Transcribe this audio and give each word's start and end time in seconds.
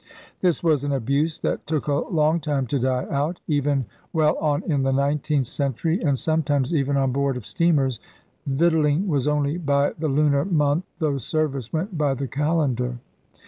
This 0.39 0.63
was 0.63 0.83
an 0.83 0.91
abuse 0.91 1.37
that 1.41 1.67
took 1.67 1.87
a 1.87 1.93
long 1.93 2.39
time 2.39 2.65
to 2.65 2.79
die 2.79 3.05
out. 3.11 3.39
Even 3.47 3.85
well 4.11 4.35
on 4.39 4.63
in 4.63 4.81
the 4.81 4.91
nineteenth 4.91 5.45
century, 5.45 6.01
and 6.01 6.17
sometimes 6.17 6.73
even 6.73 6.97
on 6.97 7.11
board 7.11 7.37
of 7.37 7.45
steamers, 7.45 7.99
vic 8.47 8.73
tualling 8.73 9.05
was 9.05 9.27
only 9.27 9.59
by 9.59 9.91
the 9.91 10.07
lunar 10.07 10.43
month 10.43 10.85
though 10.97 11.19
service 11.19 11.71
went 11.71 11.99
by 11.99 12.15
the 12.15 12.27
calendar. 12.27 12.97